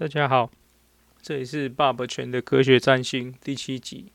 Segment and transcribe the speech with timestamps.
[0.00, 0.50] 大家好，
[1.20, 4.10] 这里是爸爸全的科学占星第七集。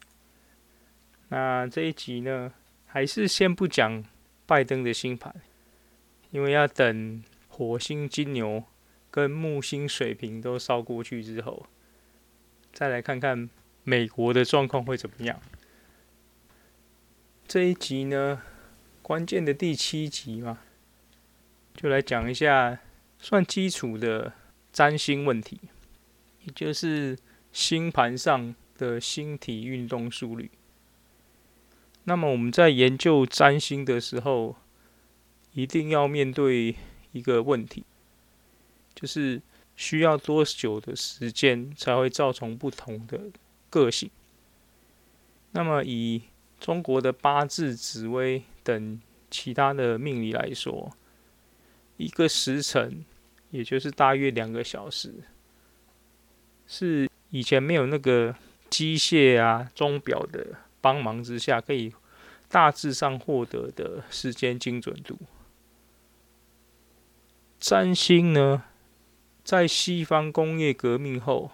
[1.27, 2.51] 那这一集呢，
[2.87, 4.03] 还是先不讲
[4.47, 5.35] 拜登的星盘，
[6.31, 8.63] 因为要等火星金牛
[9.11, 11.67] 跟木星水瓶都烧过去之后，
[12.73, 13.47] 再来看看
[13.83, 15.39] 美国的状况会怎么样。
[17.47, 18.41] 这一集呢，
[19.03, 20.57] 关键的第七集嘛，
[21.75, 22.79] 就来讲一下
[23.19, 24.33] 算基础的
[24.73, 25.59] 占星问题。
[26.45, 27.17] 也就是
[27.51, 30.49] 星盘上的星体运动速率。
[32.05, 34.55] 那么我们在研究占星的时候，
[35.53, 36.75] 一定要面对
[37.11, 37.83] 一个问题，
[38.93, 39.41] 就是
[39.75, 43.31] 需要多久的时间才会造成不同的
[43.69, 44.11] 个性？
[45.51, 46.21] 那么以
[46.59, 50.91] 中国的八字、紫微等其他的命理来说，
[51.97, 53.03] 一个时辰，
[53.51, 55.13] 也就是大约两个小时。
[56.67, 58.35] 是以前没有那个
[58.69, 61.93] 机械啊、钟表的帮忙之下，可以
[62.49, 65.17] 大致上获得的时间精准度。
[67.59, 68.63] 占星呢，
[69.43, 71.51] 在西方工业革命后，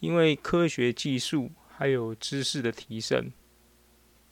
[0.00, 3.32] 因为科学技术还有知识的提升，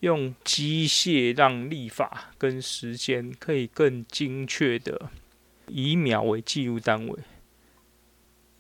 [0.01, 5.11] 用机械让历法跟时间可以更精确的
[5.69, 7.19] 以秒为记录单位。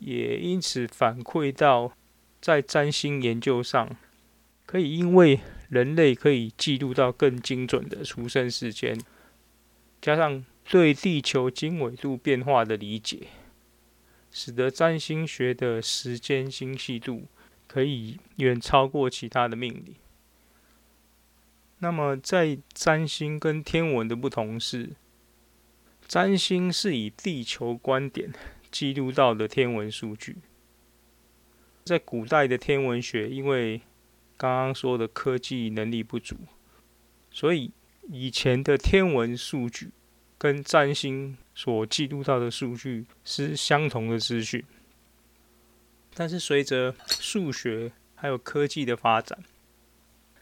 [0.01, 1.93] 也因此反馈到，
[2.41, 3.97] 在占星研究上，
[4.67, 8.99] 可以因为人类可以记录到更精准的出生时间，
[10.01, 13.29] 加上对地球经纬度变化的理解，
[14.33, 17.27] 使得占星学的时间精细度
[17.67, 19.97] 可以远超过其他的命理。
[21.81, 24.91] 那么，在占星跟天文的不同是，
[26.07, 28.33] 占星是以地球观点。
[28.71, 30.37] 记录到的天文数据，
[31.85, 33.81] 在古代的天文学，因为
[34.37, 36.37] 刚刚说的科技能力不足，
[37.31, 37.73] 所以
[38.09, 39.91] 以前的天文数据
[40.39, 44.65] 跟占星所记录到的数据是相同的资讯。
[46.15, 49.43] 但是随着数学还有科技的发展，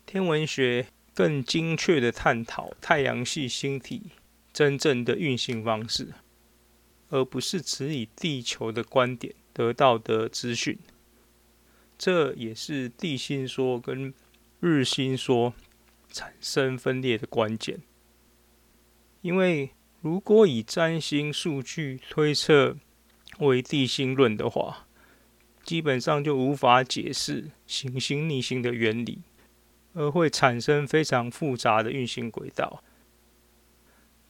[0.06, 4.10] 天文学更精确的探讨太阳系星体
[4.52, 6.08] 真正的运行方式。
[7.10, 10.78] 而不是只以地球的观点得到的资讯，
[11.96, 14.12] 这也是地心说跟
[14.60, 15.54] 日心说
[16.10, 17.80] 产生分裂的关键。
[19.20, 19.70] 因为
[20.00, 22.76] 如果以占星数据推测
[23.38, 24.86] 为地心论的话，
[25.64, 29.22] 基本上就无法解释行星逆行的原理，
[29.92, 32.82] 而会产生非常复杂的运行轨道。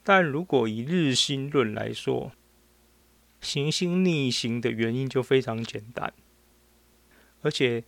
[0.02, 2.32] 但如果以日心论来说，
[3.40, 6.12] 行星逆行的原因就非常简单，
[7.42, 7.84] 而且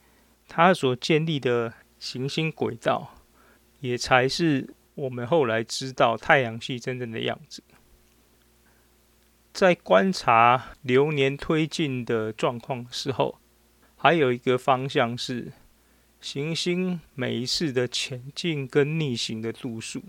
[0.49, 3.15] 它所建立的行星轨道，
[3.81, 7.62] 也才是我们后来知道太阳系真正的样子。
[9.53, 13.41] 在观察流年推进的状况时候，
[13.97, 15.53] 还有一个方向是
[16.21, 20.03] 行星每一次的前进跟逆行的度数。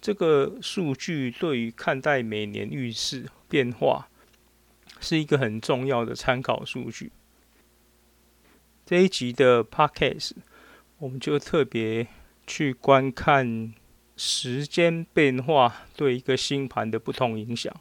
[0.00, 4.08] 这个数据对于看待每年运势变化
[5.00, 7.12] 是一个很重要的参考数据。
[8.84, 10.32] 这一集的 Podcast，
[10.98, 12.06] 我们就特别
[12.46, 13.74] 去观看
[14.16, 17.74] 时间变化对一个星盘的不同影响，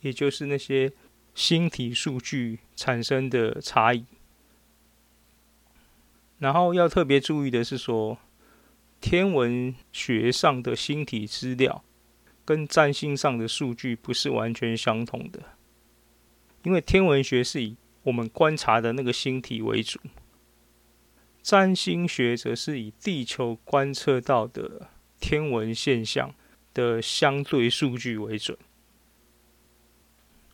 [0.00, 0.92] 也就是那些
[1.34, 4.04] 星体数据产生的差异。
[6.38, 8.18] 然后要特别注意的是说，
[9.00, 11.82] 天文学上的星体资料
[12.44, 15.40] 跟占星上的数据不是完全相同的，
[16.62, 19.98] 因为天文学是以我们观察的那个星体为主，
[21.42, 24.88] 占星学则是以地球观测到的
[25.18, 26.34] 天文现象
[26.74, 28.58] 的相对数据为准。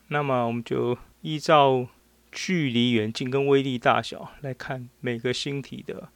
[0.08, 1.88] 那么，我们就依照
[2.30, 6.10] 距离远近跟威力大小来看每个星体的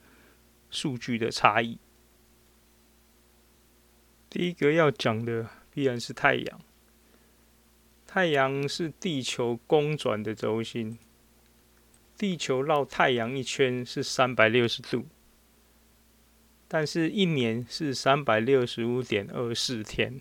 [0.70, 1.78] 数据的差异。
[4.28, 6.61] 第一个要讲的必然是太阳。
[8.06, 10.97] 太阳是地球公转的轴心，
[12.17, 15.06] 地球绕太阳一圈是三百六十度，
[16.69, 20.21] 但是一年是三百六十五点二四天。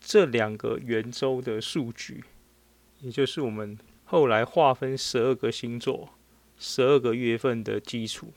[0.00, 2.24] 这两个圆周的数据，
[3.00, 6.10] 也就是我们后来划分十二个星座、
[6.58, 8.32] 十二个月份的基础。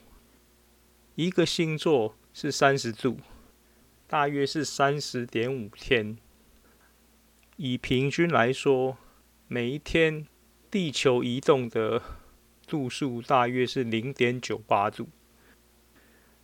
[1.16, 3.18] 一个星座是三十度。
[4.08, 6.18] 大约是三十点五天。
[7.58, 8.98] 以平均来说，
[9.48, 10.28] 每一天
[10.70, 12.02] 地球移动的
[12.68, 15.10] 度数大约是零点九八度。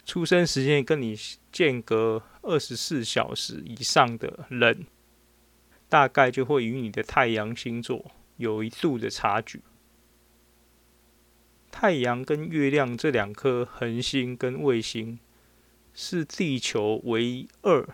[0.03, 1.15] 出生时间跟你
[1.51, 4.87] 间隔二十四小时以上的人，
[5.87, 9.61] 大概就会与你的太阳星座有一度的差距。
[11.69, 15.19] 太阳跟月亮这两颗恒星跟卫星，
[15.93, 17.87] 是地球唯二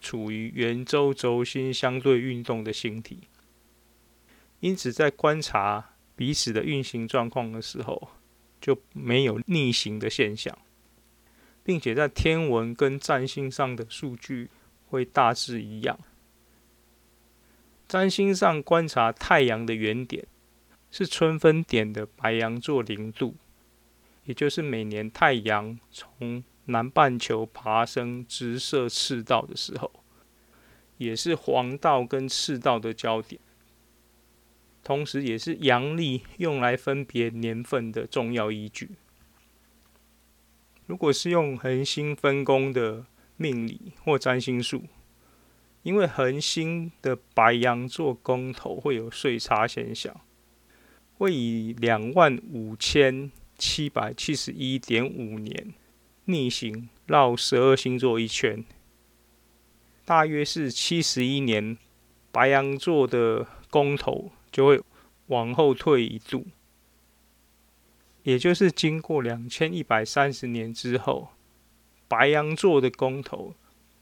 [0.00, 3.28] 处于圆周轴心相对运动的星体，
[4.60, 8.10] 因此在观察彼此的运行状况的时候，
[8.60, 10.56] 就没有逆行的现象。
[11.62, 14.48] 并且在天文跟占星上的数据
[14.88, 16.00] 会大致一样。
[17.86, 20.26] 占星上观察太阳的原点
[20.90, 23.36] 是春分点的白羊座零度，
[24.24, 29.90] 也就是每年太阳从南半球爬升直射赤道的时候，
[30.98, 33.40] 也是黄道跟赤道的交点，
[34.84, 38.90] 同时也是阳历用来分别年份的重要依据。
[40.86, 43.06] 如果是用恒星分工的
[43.36, 44.84] 命理或占星术，
[45.82, 50.20] 因为恒星的白羊座宫头会有岁差现象，
[51.16, 55.72] 会以两万五千七百七十一点五年
[56.24, 58.64] 逆行绕十二星座一圈，
[60.04, 61.76] 大约是七十一年，
[62.30, 64.80] 白羊座的宫头就会
[65.26, 66.46] 往后退一度。
[68.22, 71.30] 也就是经过两千一百三十年之后，
[72.06, 73.54] 白羊座的宫头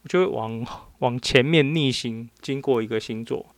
[0.08, 0.66] 就会往
[0.98, 3.54] 往前面逆行，经过一个星座，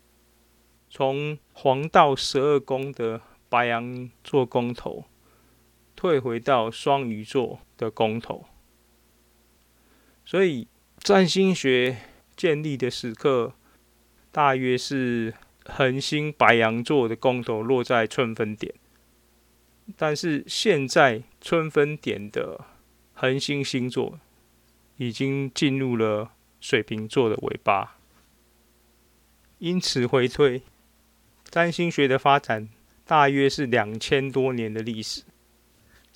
[0.90, 5.04] 从黄道十二宫的白羊座宫头
[6.00, 8.46] 退回到双鱼座的宫头。
[10.24, 10.66] 所以
[10.96, 11.98] 占星学
[12.34, 13.52] 建立的时刻，
[14.32, 15.34] 大约是
[15.66, 18.74] 恒星白羊座的宫头落在春分点。
[19.98, 22.64] 但是现在春分点的
[23.12, 24.18] 恒星星座
[24.96, 26.32] 已经进入了
[26.62, 27.98] 水瓶座的尾巴，
[29.58, 30.62] 因此回推，
[31.50, 32.70] 占星学的发展
[33.04, 35.24] 大约是两千多年的历史，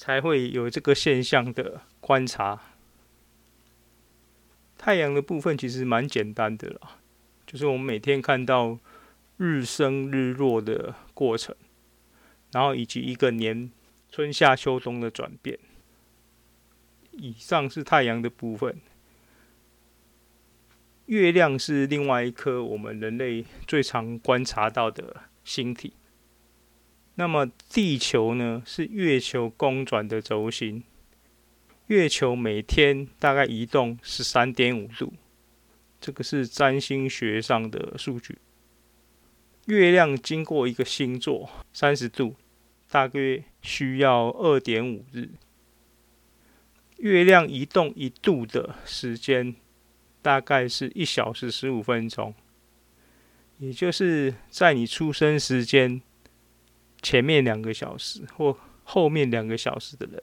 [0.04, 2.60] 才会有这个现象的观察。
[4.76, 6.98] 太阳的部分其实蛮简单的啦，
[7.46, 8.78] 就是我们每天看到
[9.38, 11.56] 日升日落的过程。
[12.52, 13.70] 然后以及一个年
[14.10, 15.58] 春夏秋冬的转变。
[17.12, 18.78] 以上是太阳的部分，
[21.06, 25.94] 月亮是另外一颗我们人类最常观察到的星体。
[27.16, 30.84] 那么地球呢，是月球公转的轴心。
[31.87, 35.12] 月球每天大概移动十三点五度，
[36.00, 38.38] 这个是占星学上的数据。
[39.66, 42.37] 月亮经过一个星座三十度。
[42.87, 45.31] 大约需要二点五日，
[46.99, 49.56] 月亮移动一度的时间
[50.22, 52.32] 大概是一小时十五分钟，
[53.58, 56.00] 也就是在你出生时间
[57.04, 60.20] 前面两个小时或后面两个小时的人，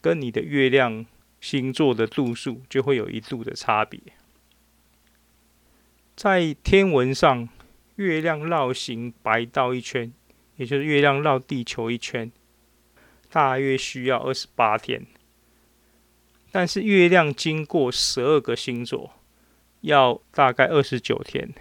[0.00, 1.04] 跟你的月亮
[1.40, 4.00] 星座的度数就会有一度的差别。
[6.16, 7.48] 在天文上，
[7.96, 10.12] 月亮绕行白道一圈。
[10.56, 12.30] 也就是月亮绕地球一圈，
[13.30, 15.06] 大约需要二十八天。
[16.52, 19.14] 但是月亮经过十二个星座，
[19.80, 21.54] 要大概二十九天。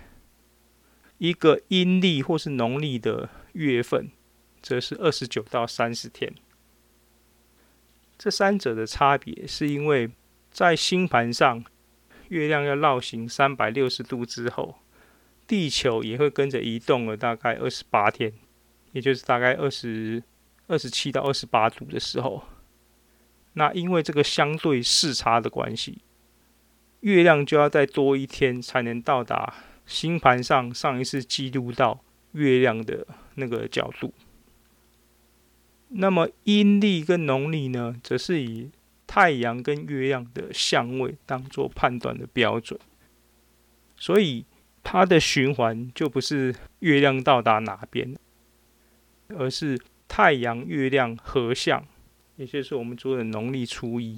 [1.17, 4.12] 一个阴历或是农历的月份，
[4.62, 6.34] 则是二十九到三十天。
[8.18, 10.10] 这三者的差别，是因为
[10.51, 11.63] 在星盘上，
[12.28, 14.75] 月亮要绕行三百六十度之后，
[15.48, 18.34] 地球也会跟着移动了大概二十八天。
[18.92, 20.24] 也就是大概二十
[20.66, 22.44] 二十七到二十八度的时候，
[23.54, 26.01] 那因为这个相对视差的关系，
[27.01, 29.54] 月亮就要再多一天才能到达
[29.86, 34.12] 星盘上上一次记录到月亮的那个角度。
[35.89, 38.69] 那么阴历跟农历呢，则是以
[39.05, 42.79] 太阳跟月亮的相位当做判断的标准，
[43.98, 44.46] 所以
[44.84, 48.15] 它的循环就不是月亮到达哪边。
[49.38, 51.86] 而是太阳、月亮合相，
[52.36, 54.17] 也就是我们说的农历初一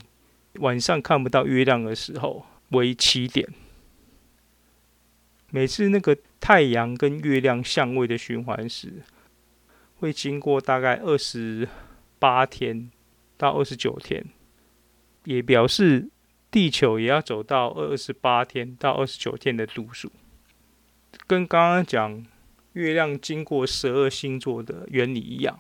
[0.54, 3.46] 晚上看不到月亮的时候为起点。
[5.50, 9.04] 每次那个太阳跟月亮相位的循环时，
[10.02, 11.70] 会经过大概二十
[12.18, 12.90] 八天
[13.38, 14.26] 到二十九天，
[15.26, 16.10] 也表示
[16.50, 20.12] 地球也要走到二十八天到二十九天的度数。
[21.28, 22.26] 跟刚刚讲
[22.74, 25.60] 月亮经过十二星座的原理一样。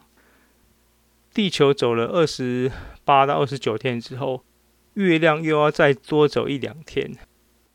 [1.31, 2.71] 地球走了二十
[3.05, 4.43] 八到二十九天之后，
[4.95, 7.15] 月亮又要再多走一两天，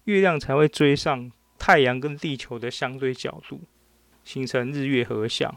[0.05, 3.61] 月亮才会追上太阳跟地球的相对角度，
[4.25, 5.57] 形成日月合相。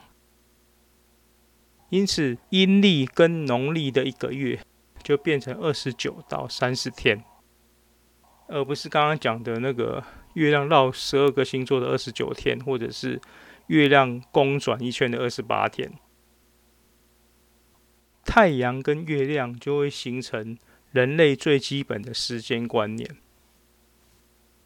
[1.89, 4.59] 因此，阴历跟农历的一个月
[5.01, 7.23] 就变成二十九到三十天，
[8.47, 10.03] 而不是刚刚讲的那个
[10.33, 13.19] 月亮绕十二个星座的二十九天，或者是
[13.67, 15.91] 月亮公转一圈的二十八天。
[18.23, 20.55] 太阳跟月亮就会形成
[20.91, 23.17] 人类最基本的时间观念。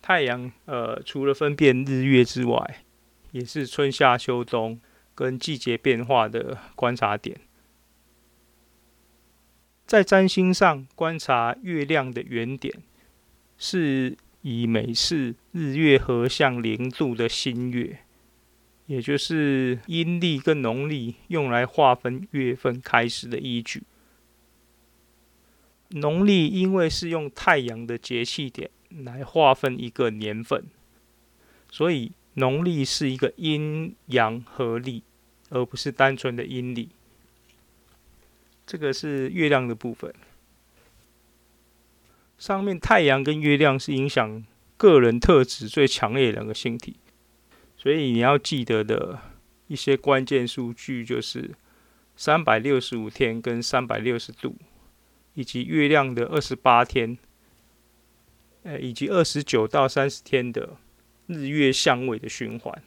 [0.01, 2.83] 太阳，呃，除了分辨日月之外，
[3.31, 4.81] 也是春夏秋冬
[5.15, 7.39] 跟季节变化的观察点。
[9.85, 12.81] 在占星上观察月亮的原点，
[13.57, 17.99] 是以每次日月合相零度的新月。
[18.85, 23.83] 也就是阴历跟农历用来划分月份开始的依据。
[25.91, 30.65] 农历因为是用太阳的节气点来划分一个年份，
[31.71, 35.03] 所以农历是一个阴阳合历，
[35.49, 36.89] 而不是单纯的阴历。
[38.65, 40.13] 这个是月亮的部分。
[42.37, 44.43] 上面太阳跟月亮是影响
[44.75, 46.97] 个人特质最强烈的两个星体。
[47.77, 49.19] 所以你要记得的
[49.67, 51.51] 一些关键数据就是
[52.15, 54.55] 三百六十五天跟三百六十度，
[55.33, 57.17] 以及月亮的二十八天，
[58.63, 60.77] 呃，以及二十九到三十天的
[61.27, 62.83] 日月相位的循环。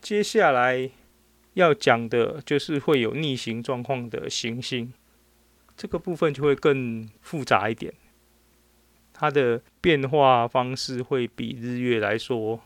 [0.00, 0.90] 接下来
[1.54, 4.92] 要讲的就是会有逆行状况的行星，
[5.76, 7.92] 这个部分就会更复杂一点。
[9.12, 12.60] 它的变化方式会比日月来说，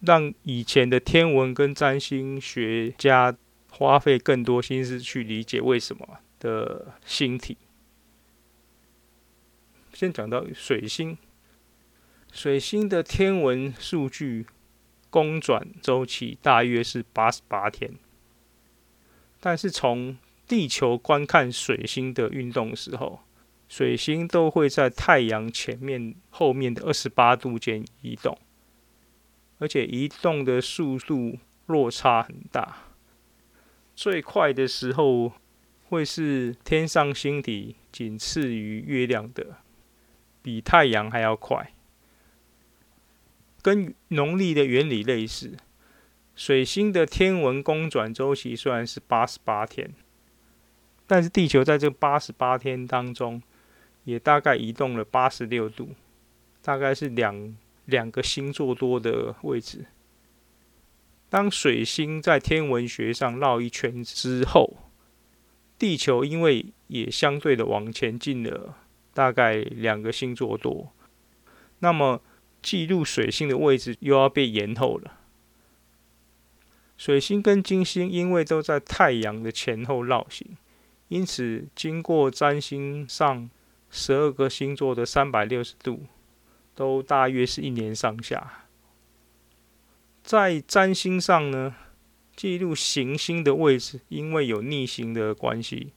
[0.00, 3.36] 让以前的天文跟占星学家
[3.70, 7.56] 花费更多心思去理解为什么的星体。
[9.92, 11.18] 先讲到水星，
[12.34, 14.44] 水星的天文数据
[15.08, 17.92] 公转周期大约是八十八天，
[19.38, 23.20] 但是从地球观看水星的运动时候，
[23.68, 28.36] 水星都会在太阳前面、后面的二十八度间移动，
[29.60, 32.78] 而且移动的速度落差很大。
[33.94, 35.32] 最快的时候
[35.88, 39.58] 会是天上星体仅次于月亮的，
[40.42, 41.70] 比太阳还要快。
[43.64, 45.56] 跟农历的原理类似，
[46.36, 49.94] 水星的天文公转周期虽然是八十八天，
[51.06, 53.42] 但是地球在这八十八天当中，
[54.04, 55.94] 也大概移动了八十六度，
[56.60, 57.56] 大概是两
[57.86, 59.86] 两个星座多的位置。
[61.30, 64.76] 当水星在天文学上绕一圈之后，
[65.78, 68.76] 地球因为也相对的往前进了
[69.14, 70.92] 大概两个星座多，
[71.78, 72.20] 那么
[72.64, 75.20] 记录水星的位置又要被延后了。
[76.96, 80.56] 水星跟金星因为都在太阳的前后绕行，
[81.08, 83.48] 因此经过占星上。
[83.96, 86.06] 十二个星座的三百六十度，
[86.74, 88.64] 都大约是一年上下。
[90.24, 91.76] 在占星上呢，
[92.34, 95.92] 记录行星的位置，因为有逆行的关系，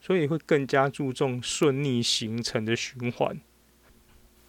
[0.00, 3.38] 所以会更加注重顺逆形成的循环，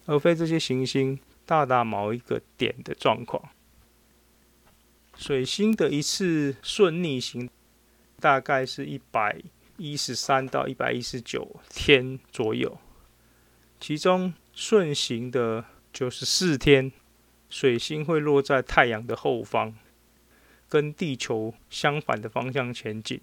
[0.06, 3.50] 而非这些行星大大某一个点的状况。
[5.16, 7.50] 水星的一次顺逆行，
[8.20, 9.42] 大概是一百。
[9.76, 12.78] 一十三到一百一十九天左右，
[13.80, 16.92] 其中顺行的九十四天，
[17.48, 19.74] 水星会落在太阳的后方，
[20.68, 23.22] 跟地球相反的方向前进。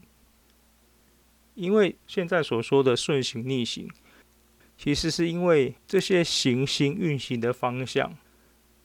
[1.54, 3.88] 因为现在所说的顺行逆行，
[4.78, 8.16] 其实是因为这些行星运行的方向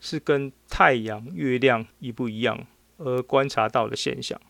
[0.00, 4.40] 是跟太阳、月亮一不一样而观察到的现象。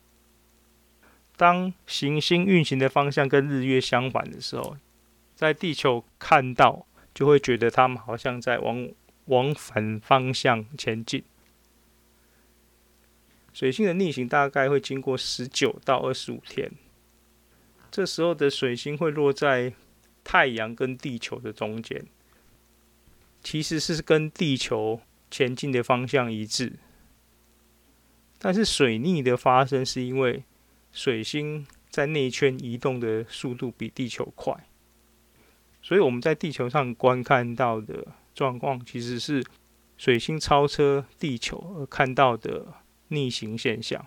[1.37, 4.76] 当行星运行的方向跟日月相反的时候，
[5.34, 8.88] 在地球看到就会觉得它们好像在往
[9.25, 11.25] 往反方向前进。
[13.52, 16.70] 水星的逆行大概会经过十九到二十五天，
[17.90, 19.75] 这时候的水星会落在
[20.24, 22.04] 太阳跟地球的中间，
[23.42, 25.00] 其实是跟地球
[25.30, 26.74] 前进的方向一致。
[28.38, 30.44] 但是水逆的发生是因为。
[30.94, 34.68] 水星在内圈移动的速度比地球快，
[35.80, 39.42] 所以我们在地球上观看到的状况，其实是
[39.96, 42.74] 水星超车地球而看到的
[43.08, 44.06] 逆行现象。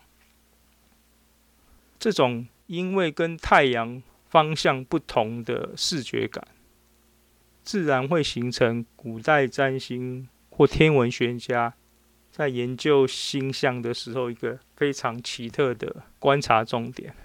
[1.98, 4.04] 这种因为跟太阳
[4.36, 6.46] 方向不同的视觉感，
[7.64, 11.74] 自然会形成古代占星或天文学家
[12.30, 17.16] 在研究星象的时候一个非常奇特的观察重点。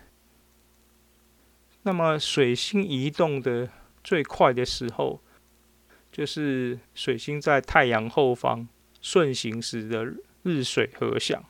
[1.83, 3.69] 那么，水星移动的
[4.05, 5.21] 最快的时候，
[6.13, 8.69] 就是水星在太阳后方
[9.03, 10.15] 顺行时的
[10.45, 11.43] 日水合相；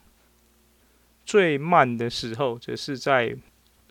[1.23, 3.37] 最慢的时候，则是在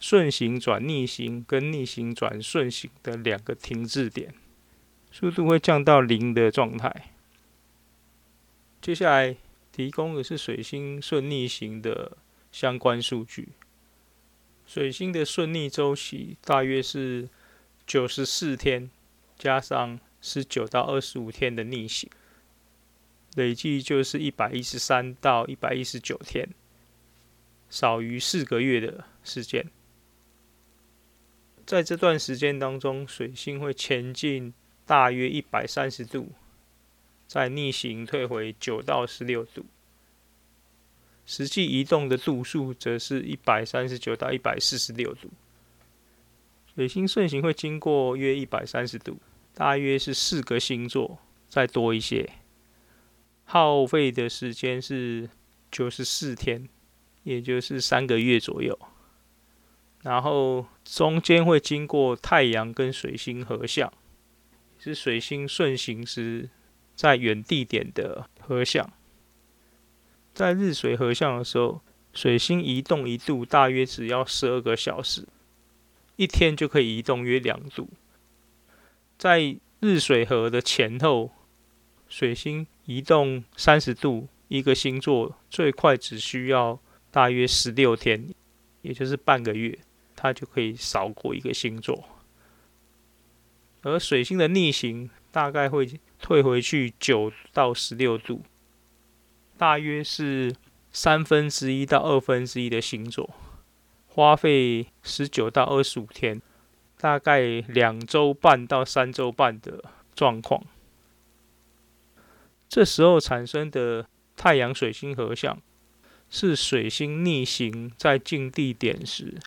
[0.00, 4.34] 顺行转逆行跟逆行转顺行的两个停滞点。
[5.12, 7.12] 速度会降到零的状态。
[8.80, 9.36] 接下来
[9.70, 12.16] 提供的是水星顺逆行的
[12.50, 13.50] 相关数据。
[14.66, 17.28] 水星的顺逆周期大约是
[17.86, 18.88] 九十四天，
[19.36, 22.08] 加上十九到二十五天的逆行，
[23.34, 26.48] 累计就是一百一十三到一百一十九天，
[27.68, 29.66] 少于四个月的时间。
[31.70, 34.52] 在这段时间当中，水星会前进。
[34.84, 36.32] 大约一百三十度，
[37.28, 39.64] 再逆行退回九到十六度，
[41.24, 45.30] 实际移动的度数则是一百三十九到一百四十六度。
[46.74, 49.16] 水星顺行会经过约一百三十度，
[49.54, 52.28] 大约是四个星座，再多一些，
[53.44, 55.30] 耗费的时间是
[55.70, 56.68] 九十四天，
[57.22, 58.76] 也就是三个月左右。
[60.02, 63.92] 然后中间会经过太阳跟水星合相。
[64.82, 66.48] 是水星顺行时
[66.94, 68.90] 在远地点的合相，
[70.32, 71.82] 在日水合相的时候，
[72.14, 75.28] 水星移动一度大约只要十二个小时，
[76.16, 77.90] 一天就可以移动约两度。
[79.18, 81.30] 在日水合的前后，
[82.08, 86.80] 水星移动三十度，一个星座最快只需要
[87.10, 88.32] 大约十六天，
[88.80, 89.78] 也就是半个月，
[90.22, 92.04] 它就可以扫过一个星座。
[93.80, 98.42] 而水星的逆行大概会退回去九到十六度，
[99.56, 100.54] 大约是
[100.92, 103.30] 三分之一到二分之一的星座，
[104.06, 106.42] 花费十九到二十五天，
[106.98, 109.82] 大概两周半到三周半的
[110.14, 110.62] 状况。
[112.68, 114.06] 这时候产生的
[114.36, 115.58] 太阳水星合相，
[116.28, 119.38] 是水星逆行在近地点时，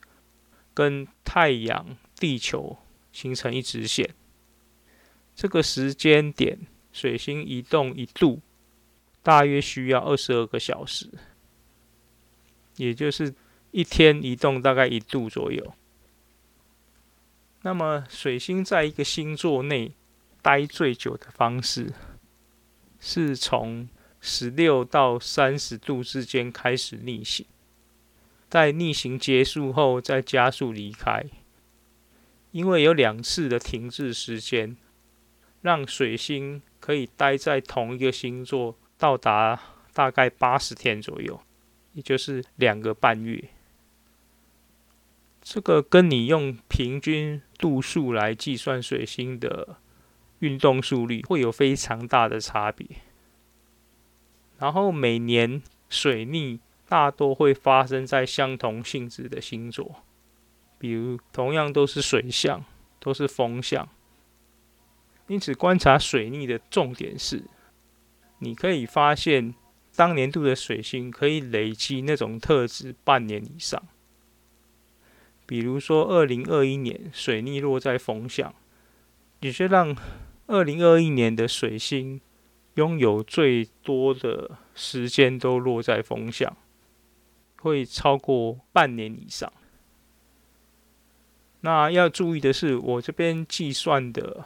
[0.74, 2.78] 跟太阳、地球
[3.12, 4.14] 形成一直线。
[5.36, 6.60] 这个时间点，
[6.92, 8.42] 水星移动一度，
[9.22, 11.10] 大约需要二十二个小时，
[12.78, 13.34] 也就是
[13.72, 15.74] 一天移动大概一度左右。
[17.62, 19.94] 那么，水星在一个星座内
[20.42, 21.94] 待最久的方式，
[23.00, 23.88] 是从
[24.20, 27.46] 十六到三十度之间开始逆行，
[28.54, 31.26] 在逆行结束后再加速离开，
[32.52, 34.78] 因为有两次的停滞时间。
[35.62, 39.60] 让水星可以待在同一个星座到达
[39.92, 41.42] 大概八十天左右，
[41.94, 43.44] 也就是两个半月。
[45.42, 49.78] 这个跟你用平均度数来计算水星的
[50.40, 52.86] 运动速率会有非常大的差别。
[54.60, 56.60] 然后每年水逆
[56.94, 60.04] 大多会发生在相同性质的星座，
[60.78, 62.64] 比如同样都是水象，
[63.00, 63.90] 都是风象。
[65.26, 67.46] 因此，观察水逆的重点是，
[68.38, 69.56] 你可以发现
[69.96, 73.84] 当年度的水星可以累积那种特质半年以上。
[75.48, 78.54] 比如说，二零二一年水逆落在风象，
[79.40, 79.98] 也就让
[80.46, 82.22] 二零二一年的水星
[82.76, 86.56] 拥有最多的时间都落在风象，
[87.64, 89.52] 会超过半年以上。
[91.62, 94.46] 那要注意的是，我这边计算的。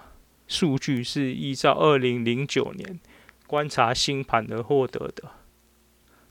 [0.49, 3.01] 数据是依照二零零九年
[3.47, 5.29] 观察星盘而获得的，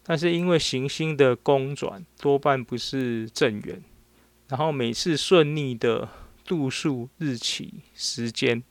[0.03, 3.83] 但是因为行星的公转多半不是正圆，
[4.49, 6.09] 然后每次顺逆的
[6.47, 8.63] 度数、日期、时间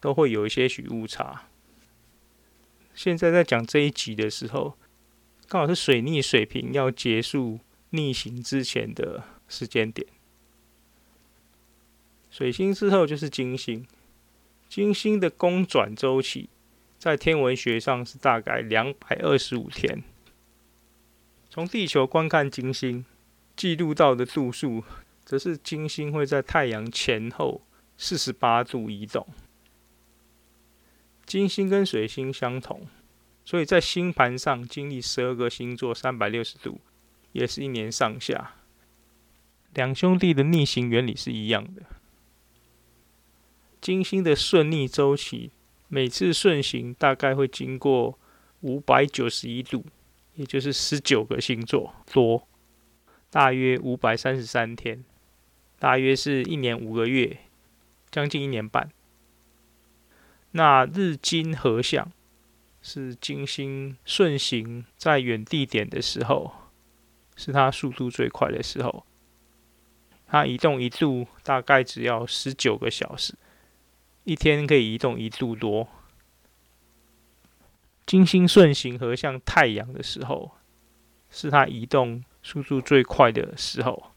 [0.00, 1.42] 都会有一些许误差。
[2.94, 4.78] 现在在讲这一集的时候，
[5.50, 7.58] 刚好是水逆水平要结束
[7.90, 10.06] 逆行之前的时间点，
[12.30, 13.84] 水星之后就是金星。
[14.68, 16.48] 金星的公转周期
[17.00, 20.04] 在天文学上是大概两百二十五天。
[21.48, 23.04] 从地球观看金星，
[23.56, 24.84] 记录到的度数，
[25.24, 27.62] 则是金星会在太阳前后
[27.98, 29.26] 四十八度移动。
[31.26, 32.86] 金星跟水星相同，
[33.44, 36.80] 所以在星盘上经历十二个星座三百六十度，
[37.32, 38.54] 也是一年上下。
[39.74, 41.82] 两兄弟的逆行原理是一样的。
[43.80, 45.52] 金星的顺逆周期，
[45.88, 48.18] 每次顺行大概会经过
[48.60, 49.84] 五百九十一度，
[50.34, 52.46] 也就是十九个星座多，
[53.30, 55.04] 大约五百三十三天，
[55.78, 57.38] 大约是一年五个月，
[58.10, 58.90] 将近一年半。
[60.50, 62.12] 那日金合相
[62.82, 66.52] 是金星顺行在远地点的时候，
[67.36, 69.04] 是它速度最快的时候。
[70.26, 73.34] 它移动一度大概只要十九个小时，
[74.24, 75.88] 一天可以移动一度多。
[78.06, 80.52] 金星顺行和向太阳的时候，
[81.30, 84.12] 是它移动速度最快的时候。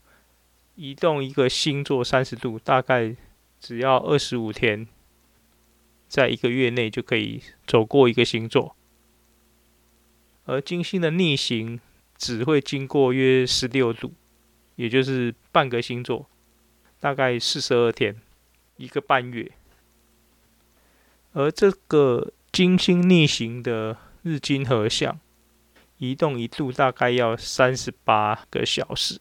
[0.76, 3.16] 移动一个星座三十度，大概
[3.60, 4.88] 只要二十五天，
[6.14, 8.76] 在一个月内就可以走过一个星座。
[10.46, 11.80] 而金星的逆行
[12.20, 14.14] 只会经过约十六度。
[14.76, 16.28] 也就是半个星座，
[17.00, 18.20] 大概四十二天，
[18.78, 19.52] 一个半月。
[21.32, 25.20] 而这个金星逆行的日金合相，
[25.98, 29.20] 移动一度大概要三十八个小时，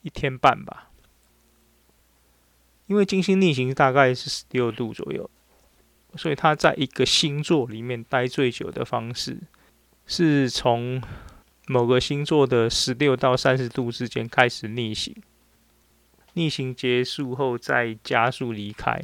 [0.00, 0.90] 一天半吧。
[2.86, 5.30] 因为金星逆行大概是十六度左右，
[6.16, 9.38] 所以它在一个星座里面待最久的方式，
[10.06, 11.02] 是从。
[11.66, 15.16] 某个星座的十六到三十度之间开始逆行，
[16.34, 19.02] 逆行结束后再加速离开，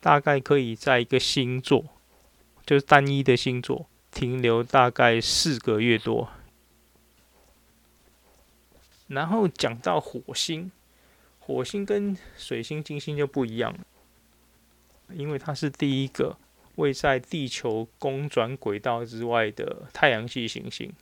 [0.00, 1.84] 大概可以在一个星座，
[2.66, 6.28] 就是单一的星座停留大概四个月多。
[9.06, 10.72] 然后讲到火星，
[11.38, 13.78] 火星跟水星、金星就不一样了，
[15.12, 16.36] 因为它是第一个
[16.76, 20.92] 位在地球公转轨道之外的太阳系行星。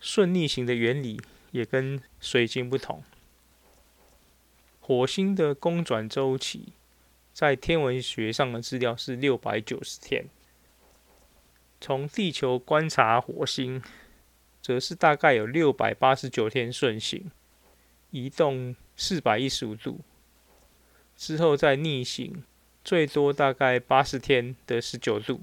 [0.00, 1.20] 顺逆行的原理
[1.52, 3.02] 也跟水星不同。
[4.80, 6.74] 火星的公转周期，
[7.32, 10.26] 在天文学上的资料是六百九十天。
[11.80, 13.82] 从地球观察火星，
[14.60, 17.30] 则是大概有六百八十九天顺行，
[18.10, 20.00] 移动四百一十五度，
[21.16, 22.44] 之后再逆行，
[22.84, 25.40] 最多大概八十天的十九度，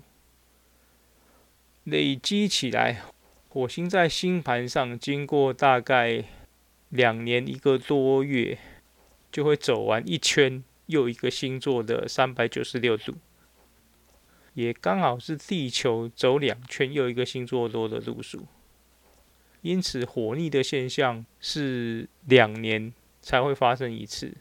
[1.83, 3.01] 累积起来。
[3.49, 6.23] 火星在星盘上经过大概
[6.87, 8.57] 两年一个多月，
[9.29, 13.15] 就会走完一圈又一个星座的三百九十六度，
[14.53, 18.45] 也刚好是地球走两圈又一个星座多的路数。
[19.61, 24.33] 因此，火逆的现象是两年才会发生一次，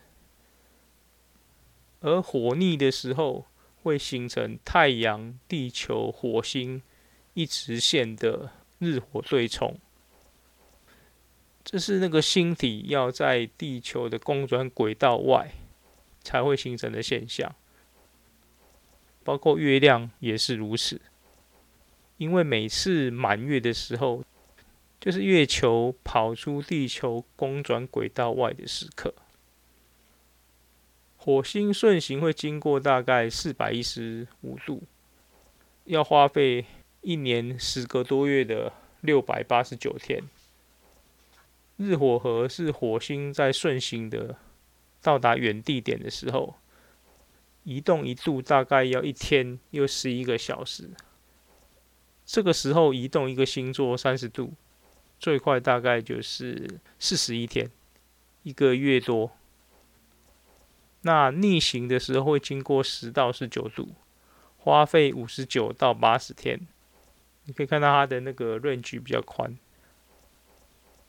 [2.01, 3.47] 而火逆的时候
[3.83, 6.83] 会形成太阳、地球、火星
[7.35, 8.53] 一直线的。
[8.83, 9.79] 日火对冲，
[11.63, 15.53] 这是那个星体要在地球的公转轨道外
[16.23, 17.55] 才会形成的现象，
[19.23, 20.99] 包括月亮也是如此。
[22.17, 24.25] 因为每次满月的时候，
[24.99, 29.13] 就是月球跑出地球公转轨道外的时刻。
[31.22, 34.83] 火星顺行会经过大概四百一十五度，
[35.85, 36.64] 要花费。
[37.02, 40.22] 一年十个多月的六百八十九天，
[41.78, 44.37] 日火合是火星在顺行的
[45.00, 46.56] 到达远地点的时候，
[47.64, 50.90] 移动一度大概要一天又十一个小时。
[52.26, 54.52] 这个时候移动一个星座三十度，
[55.18, 57.70] 最快大概就是四十一天，
[58.42, 59.33] 一个月多。
[61.03, 63.89] 那逆行的时候会经过十到十九度，
[64.59, 66.61] 花费五十九到八十天。
[67.45, 69.57] 你可以看到它的那个 range 比较宽。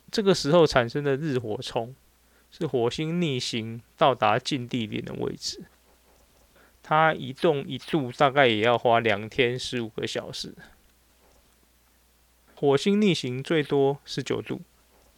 [0.10, 1.96] 这个时候产生的日火冲
[2.50, 5.66] 是火星逆行到达近地点的位置，
[6.82, 10.54] 它移动一度大概也要花两天十五个小时。
[12.56, 14.62] 火星逆行最多十九度，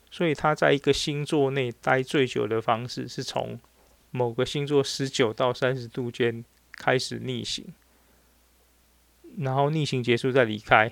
[0.10, 3.60] 所以它在一个星座内待最久的方式是从
[4.14, 7.66] 某个星座十九到三十度间开始逆行，
[9.40, 10.92] 然后逆行结束再离开。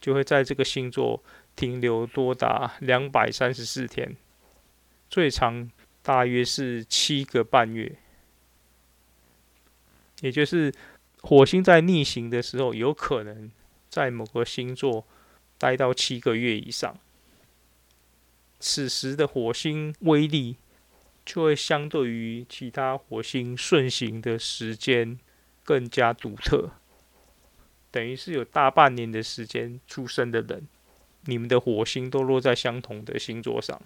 [0.00, 1.22] 就会在这个星座
[1.54, 4.16] 停留多达两百三十四天，
[5.08, 5.70] 最长
[6.02, 7.96] 大约是七个半月。
[10.20, 10.72] 也就是
[11.22, 13.50] 火星在逆行的时候，有可能
[13.88, 15.06] 在某个星座
[15.56, 16.98] 待到七个月以上。
[18.58, 20.56] 此时的火星威力
[21.26, 25.18] 就会相对于其他火星顺行的时间
[25.64, 26.70] 更加独特。
[27.90, 30.68] 等于是有大半年的时间出生的人，
[31.24, 33.82] 你们的火星都落在相同的星座上。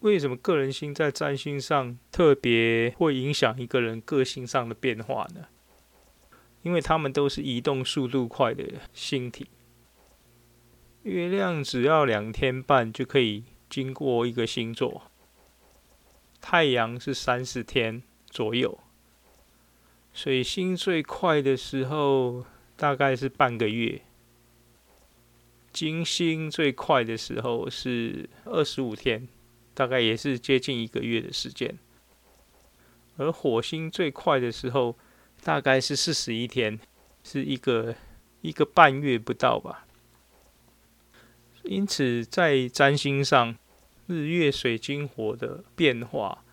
[0.00, 5.46] 为什么个人星在占星上特别会影响一个人个性上的变化呢？
[6.62, 9.48] 因为他们都是移动速度快的星体。
[11.02, 15.09] 月亮只要两天半就可以经过一个星座，
[16.40, 18.78] 太阳是三十天左右。
[20.12, 22.44] 水星最快的时候
[22.76, 24.02] 大概是半个月，
[25.72, 29.28] 金星最快的时候是二十五天。
[29.72, 31.78] 大概也是接近一个月的时间，
[33.16, 34.94] 而火星最快的时候
[35.42, 36.78] 大概是四十一天，
[37.24, 37.94] 是一个
[38.42, 39.86] 一个半月不到吧。
[41.62, 43.56] 因此，在占星上，
[44.10, 46.44] 日月水金火的变化，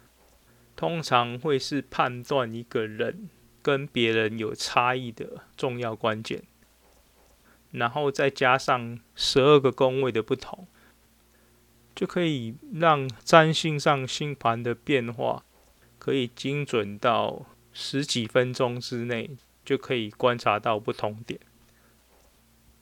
[0.76, 3.30] 通常会是判断一个人
[3.62, 6.44] 跟别人有差异的重要关键。
[7.72, 10.68] 然后再加上十二个宫位的不同。
[11.96, 15.44] 就可以让占星上星盘的变化
[15.98, 19.32] 可以精准到十几分钟之内
[19.66, 21.40] 就可以观察到不同点。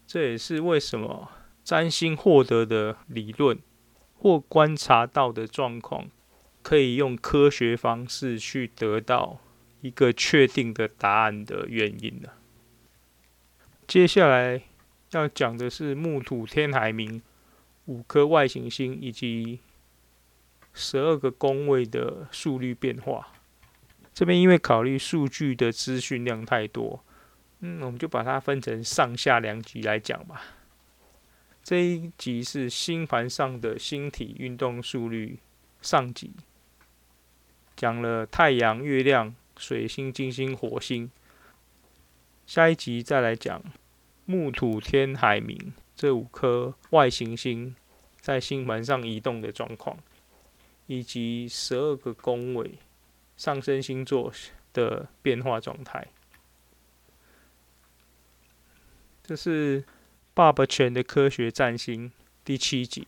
[0.06, 1.32] 这也是为什么
[1.64, 3.58] 占星获得的理论
[4.18, 6.10] 或观察到的状况，
[6.62, 9.40] 可以用科学方式去得到
[9.82, 12.34] 一个确定的答案的原因了。
[13.88, 14.62] 接下来
[15.12, 17.22] 要讲的是木土天海冥。
[17.88, 19.60] 五颗外行星以及
[20.74, 23.28] 十二个宫位的速率变化，
[24.12, 27.06] 这边因为考虑数据的资讯量太多，
[27.60, 30.42] 嗯，我们就把它分成上下两集来讲吧。
[31.66, 35.40] 这一集是星盘上的星体运动速率
[35.82, 36.30] 上集，
[37.76, 41.10] 讲了太阳、月亮、水星、金星、火星。
[42.46, 43.64] 下一集再来讲
[44.26, 45.58] 木土天海冥。
[45.96, 47.76] 这五颗外行星
[48.22, 49.98] 在星盘上移动的状况，
[50.86, 52.78] 以及十二个宫位
[53.38, 54.32] 上升星座
[54.72, 56.06] 的变化状态。
[59.24, 59.84] 这是
[60.36, 62.12] 爸爸犬的科学占星
[62.44, 63.08] 第七集，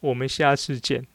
[0.00, 1.06] 我们下次见。